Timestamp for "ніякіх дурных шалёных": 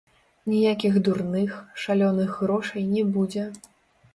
0.53-2.33